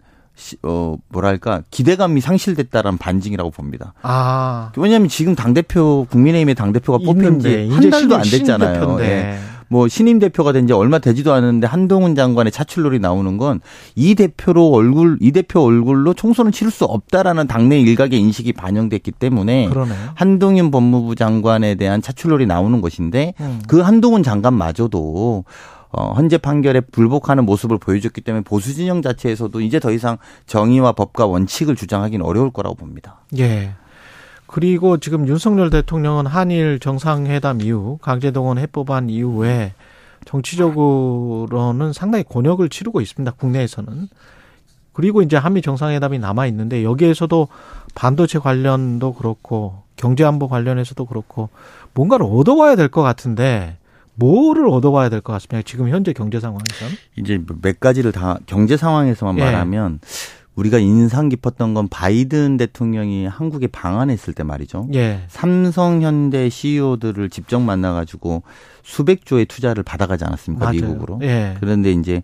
어 0.62 0.96
뭐랄까 1.08 1.62
기대감이 1.70 2.20
상실됐다라는 2.20 2.98
반증이라고 2.98 3.50
봅니다. 3.50 3.92
아 4.02 4.72
왜냐하면 4.76 5.08
지금 5.08 5.34
당 5.34 5.54
대표 5.54 6.06
국민의힘의 6.10 6.54
당 6.54 6.72
대표가 6.72 6.98
뽑힌 7.04 7.38
지 7.40 7.68
한 7.70 7.90
달도 7.90 8.16
안 8.16 8.22
됐잖아요. 8.22 8.98
예. 9.00 9.38
뭐 9.68 9.88
신임 9.88 10.18
대표가 10.18 10.52
된 10.52 10.66
지 10.66 10.74
얼마 10.74 10.98
되지도 10.98 11.32
않았는데 11.32 11.66
한동훈 11.66 12.14
장관의 12.14 12.52
차출론이 12.52 12.98
나오는 12.98 13.36
건 13.38 13.60
이 13.94 14.14
대표로 14.14 14.68
얼굴 14.70 15.16
이 15.20 15.32
대표 15.32 15.60
얼굴로 15.62 16.12
총선을 16.14 16.52
치를 16.52 16.70
수 16.70 16.84
없다라는 16.84 17.46
당내 17.46 17.78
일각의 17.80 18.18
인식이 18.20 18.52
반영됐기 18.52 19.12
때문에 19.12 19.68
그러네요. 19.70 19.96
한동훈 20.14 20.70
법무부 20.70 21.14
장관에 21.14 21.74
대한 21.76 22.02
차출론이 22.02 22.44
나오는 22.46 22.80
것인데 22.82 23.32
음. 23.40 23.62
그 23.66 23.80
한동훈 23.80 24.22
장관마저도 24.22 25.44
어, 25.92 26.12
헌재 26.14 26.38
판결에 26.38 26.80
불복하는 26.80 27.44
모습을 27.44 27.78
보여줬기 27.78 28.22
때문에 28.22 28.42
보수 28.44 28.72
진영 28.74 29.02
자체에서도 29.02 29.60
이제 29.60 29.78
더 29.78 29.90
이상 29.92 30.16
정의와 30.46 30.92
법과 30.92 31.26
원칙을 31.26 31.76
주장하기는 31.76 32.24
어려울 32.24 32.50
거라고 32.50 32.74
봅니다. 32.76 33.20
예. 33.38 33.72
그리고 34.46 34.96
지금 34.98 35.28
윤석열 35.28 35.70
대통령은 35.70 36.26
한일 36.26 36.78
정상회담 36.78 37.60
이후 37.60 37.98
강제동원 38.02 38.58
해법안 38.58 39.10
이후에 39.10 39.74
정치적으로는 40.24 41.92
상당히 41.92 42.24
곤욕을 42.24 42.68
치르고 42.68 43.00
있습니다. 43.00 43.32
국내에서는. 43.32 44.08
그리고 44.92 45.22
이제 45.22 45.36
한미 45.36 45.62
정상회담이 45.62 46.18
남아 46.18 46.46
있는데 46.48 46.84
여기에서도 46.84 47.48
반도체 47.94 48.38
관련도 48.38 49.14
그렇고 49.14 49.82
경제 49.96 50.24
안보 50.24 50.48
관련해서도 50.48 51.06
그렇고 51.06 51.48
뭔가를 51.94 52.26
얻어와야 52.28 52.76
될 52.76 52.88
것 52.88 53.02
같은데 53.02 53.78
뭐를 54.14 54.68
얻어와야 54.68 55.08
될 55.08 55.20
것 55.20 55.32
같습니다. 55.34 55.62
지금 55.66 55.88
현재 55.88 56.12
경제 56.12 56.40
상황에서는 56.40 56.92
이제 57.16 57.40
몇 57.62 57.80
가지를 57.80 58.12
다 58.12 58.38
경제 58.46 58.76
상황에서만 58.76 59.38
예. 59.38 59.44
말하면 59.44 60.00
우리가 60.54 60.78
인상 60.78 61.30
깊었던 61.30 61.72
건 61.72 61.88
바이든 61.88 62.58
대통령이 62.58 63.26
한국에 63.26 63.68
방한했을 63.68 64.34
때 64.34 64.42
말이죠. 64.42 64.88
예. 64.94 65.22
삼성 65.28 66.02
현대 66.02 66.50
CEO들을 66.50 67.30
직접 67.30 67.58
만나가지고 67.60 68.42
수백 68.82 69.24
조의 69.24 69.46
투자를 69.46 69.82
받아가지 69.82 70.24
않았습니까 70.24 70.66
맞아요. 70.66 70.80
미국으로. 70.80 71.20
예. 71.22 71.54
그런데 71.60 71.90
이제 71.92 72.22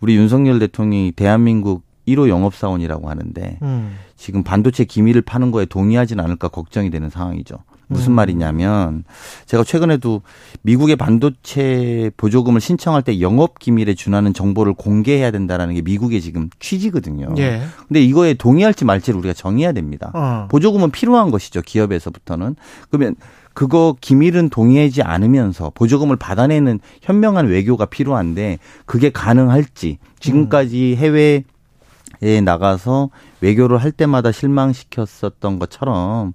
우리 0.00 0.16
윤석열 0.16 0.58
대통령이 0.58 1.12
대한민국 1.12 1.82
1호 2.08 2.28
영업사원이라고 2.28 3.10
하는데 3.10 3.58
음. 3.62 3.96
지금 4.16 4.42
반도체 4.42 4.84
기밀을 4.84 5.22
파는 5.22 5.50
거에 5.52 5.66
동의하지는 5.66 6.24
않을까 6.24 6.48
걱정이 6.48 6.90
되는 6.90 7.10
상황이죠. 7.10 7.58
무슨 7.88 8.12
음. 8.12 8.14
말이냐면 8.14 9.04
제가 9.46 9.64
최근에도 9.64 10.22
미국의 10.62 10.96
반도체 10.96 12.10
보조금을 12.16 12.60
신청할 12.60 13.02
때 13.02 13.20
영업 13.20 13.58
기밀에 13.58 13.94
준하는 13.94 14.34
정보를 14.34 14.74
공개해야 14.74 15.30
된다라는 15.30 15.74
게 15.74 15.82
미국의 15.82 16.20
지금 16.20 16.50
취지거든요. 16.60 17.34
예. 17.38 17.62
근데 17.88 18.00
이거에 18.00 18.34
동의할지 18.34 18.84
말지를 18.84 19.18
우리가 19.18 19.34
정해야 19.34 19.72
됩니다. 19.72 20.10
어. 20.14 20.46
보조금은 20.50 20.90
필요한 20.90 21.30
것이죠. 21.30 21.62
기업에서부터는. 21.62 22.56
그러면 22.90 23.16
그거 23.54 23.96
기밀은 24.00 24.50
동의하지 24.50 25.02
않으면서 25.02 25.72
보조금을 25.74 26.16
받아내는 26.16 26.78
현명한 27.02 27.48
외교가 27.48 27.86
필요한데 27.86 28.58
그게 28.86 29.10
가능할지 29.10 29.98
지금까지 30.20 30.94
해외 30.96 31.42
에 32.20 32.40
나가서 32.40 33.10
외교를 33.40 33.78
할 33.78 33.92
때마다 33.92 34.32
실망시켰었던 34.32 35.60
것처럼 35.60 36.32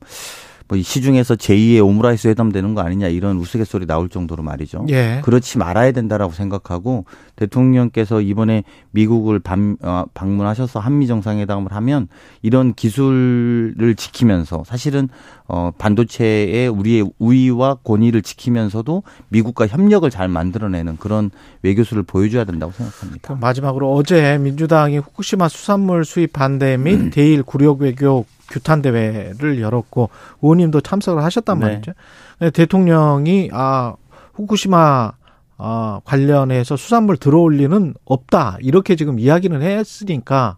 뭐 0.74 0.82
시중에서 0.82 1.36
제2의 1.36 1.86
오므라이스 1.86 2.28
회담 2.30 2.52
되는 2.52 2.74
거 2.74 2.82
아니냐 2.82 3.08
이런 3.08 3.38
우스갯소리 3.38 3.86
나올 3.86 4.10
정도로 4.10 4.42
말이죠. 4.42 4.88
예. 4.90 5.22
그렇지 5.24 5.60
말아야 5.60 5.92
된다라고 5.92 6.34
생각하고 6.34 7.06
대통령께서 7.36 8.22
이번에 8.22 8.64
미국을 8.92 9.40
방, 9.40 9.78
어, 9.82 10.06
방문하셔서 10.14 10.80
한미 10.80 11.08
정상회담을 11.08 11.72
하면 11.72 12.08
이런 12.42 12.74
기술을 12.74 13.96
지키면서 13.96 14.64
사실은 14.66 15.10
어, 15.48 15.72
반도체의 15.78 16.68
우리의 16.68 17.10
우위와 17.20 17.76
권위를 17.84 18.22
지키면서도 18.22 19.04
미국과 19.30 19.68
협력을 19.68 20.10
잘 20.10 20.28
만들어내는 20.28 20.98
그런 20.98 21.32
외교수를 21.64 22.04
보여줘야 22.04 22.44
된다고 22.46 22.72
생각합니다. 22.72 23.36
마지막으로 23.36 23.94
어제 23.94 24.38
민주당이 24.38 25.00
후쿠시마 25.00 25.50
수산물 25.50 26.06
수입 26.06 26.34
반대 26.34 26.78
및 26.78 26.94
음. 26.96 27.10
대일 27.10 27.44
구력 27.44 27.82
외교 27.82 28.26
규탄 28.50 28.82
대회를 28.82 29.60
열었고 29.60 30.10
의원님도 30.42 30.82
참석을 30.82 31.24
하셨단 31.24 31.60
네. 31.60 31.66
말이죠. 31.66 31.94
네. 32.40 32.52
대통령이 32.52 33.50
아 33.52 33.96
후쿠시마 34.34 35.14
아, 35.58 36.00
관련해서 36.04 36.76
수산물 36.78 37.18
들어올 37.18 37.56
리는 37.58 37.94
없다 38.06 38.58
이렇게 38.62 38.96
지금 38.96 39.20
이야기는 39.20 39.62
했으니까 39.62 40.58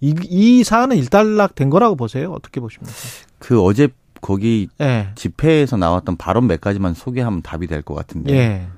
이, 0.00 0.14
이 0.24 0.64
사안은 0.64 0.96
일단락 0.96 1.54
된 1.54 1.70
거라고 1.70 1.96
보세요. 1.96 2.32
어떻게 2.32 2.60
보십니까? 2.60 2.92
그 3.38 3.62
어제 3.62 3.88
거기 4.20 4.68
네. 4.78 5.08
집회에서 5.14 5.76
나왔던 5.76 6.16
발언 6.16 6.46
몇 6.46 6.60
가지만 6.60 6.94
소개하면 6.94 7.42
답이 7.42 7.66
될 7.66 7.82
것 7.82 7.94
같은데. 7.94 8.32
네. 8.32 8.68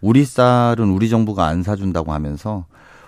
우리 0.00 0.24
쌀은 0.24 0.90
우리 0.90 1.08
정부가 1.08 1.46
안 1.46 1.62
사준다고 1.62 2.12
하면서 2.12 2.66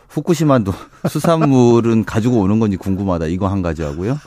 후쿠시마도 0.09 0.73
수산물은 1.09 2.05
가지고 2.05 2.39
오는 2.41 2.59
건지 2.59 2.77
궁금하다. 2.77 3.27
이거 3.27 3.47
한 3.49 3.63
가지 3.63 3.83
하고요. 3.83 4.19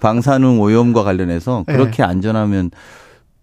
방사능 0.00 0.60
오염과 0.60 1.04
관련해서 1.04 1.64
네. 1.66 1.72
그렇게 1.74 1.98
네. 1.98 2.02
안전하면 2.04 2.70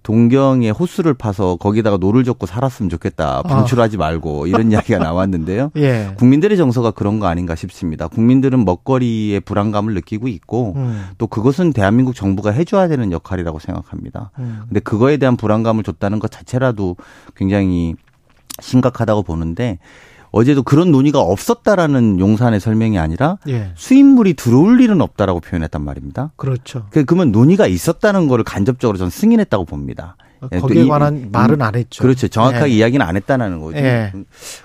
동경에 0.05 0.69
호수를 0.69 1.15
파서 1.15 1.55
거기다가 1.55 1.97
노를 1.97 2.23
젓고 2.23 2.45
살았으면 2.45 2.91
좋겠다. 2.91 3.41
방출하지 3.41 3.97
말고 3.97 4.45
이런 4.45 4.69
이야기가 4.71 4.99
나왔는데요. 4.99 5.71
예. 5.77 6.11
국민들의 6.17 6.55
정서가 6.57 6.91
그런 6.91 7.19
거 7.19 7.25
아닌가 7.25 7.55
싶습니다. 7.55 8.07
국민들은 8.07 8.65
먹거리에 8.65 9.39
불안감을 9.39 9.95
느끼고 9.95 10.27
있고 10.27 10.73
음. 10.75 11.07
또 11.17 11.25
그것은 11.25 11.73
대한민국 11.73 12.13
정부가 12.13 12.51
해줘야 12.51 12.87
되는 12.87 13.11
역할이라고 13.11 13.57
생각합니다. 13.57 14.29
음. 14.37 14.61
근데 14.67 14.79
그거에 14.79 15.17
대한 15.17 15.37
불안감을 15.37 15.83
줬다는 15.83 16.19
것 16.19 16.29
자체라도 16.29 16.97
굉장히 17.35 17.95
심각하다고 18.61 19.23
보는데 19.23 19.79
어제도 20.31 20.63
그런 20.63 20.91
논의가 20.91 21.19
없었다라는 21.19 22.19
용산의 22.19 22.59
설명이 22.59 22.99
아니라 22.99 23.37
예. 23.47 23.71
수입물이 23.75 24.33
들어올 24.33 24.81
일은 24.81 25.01
없다라고 25.01 25.39
표현했단 25.39 25.83
말입니다. 25.83 26.31
그렇죠. 26.35 26.87
그, 26.89 27.05
그러면 27.05 27.31
논의가 27.31 27.67
있었다는 27.67 28.27
거를 28.27 28.43
간접적으로 28.43 28.97
저는 28.97 29.09
승인했다고 29.09 29.65
봅니다. 29.65 30.17
예, 30.51 30.59
거기에 30.59 30.85
관한 30.85 31.17
이, 31.17 31.25
말은 31.31 31.61
안 31.61 31.75
했죠. 31.75 32.03
그렇죠. 32.03 32.27
정확하게 32.27 32.71
예. 32.71 32.75
이야기는 32.75 33.05
안 33.05 33.15
했다는 33.15 33.61
거죠. 33.61 33.77
예. 33.77 34.11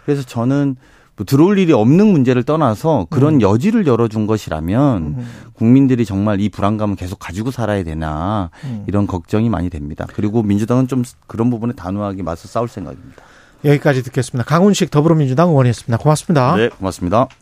그래서 0.04 0.22
저는 0.22 0.76
뭐 1.20 1.26
들어올 1.26 1.58
일이 1.58 1.72
없는 1.74 2.06
문제를 2.06 2.44
떠나서 2.44 3.06
그런 3.10 3.34
음. 3.34 3.40
여지를 3.42 3.86
열어준 3.86 4.26
것이라면 4.26 5.02
음. 5.02 5.28
국민들이 5.52 6.06
정말 6.06 6.40
이 6.40 6.48
불안감을 6.48 6.96
계속 6.96 7.18
가지고 7.18 7.50
살아야 7.50 7.84
되나 7.84 8.50
음. 8.64 8.84
이런 8.86 9.06
걱정이 9.06 9.50
많이 9.50 9.68
됩니다. 9.68 10.06
그리고 10.14 10.42
민주당은 10.42 10.88
좀 10.88 11.04
그런 11.26 11.50
부분에 11.50 11.74
단호하게 11.74 12.22
맞서 12.22 12.48
싸울 12.48 12.68
생각입니다. 12.68 13.22
여기까지 13.64 14.02
듣겠습니다. 14.02 14.48
강훈식 14.48 14.90
더불어민주당 14.90 15.48
의원이었습니다. 15.48 15.98
고맙습니다. 15.98 16.56
네, 16.56 16.68
고맙습니다. 16.68 17.28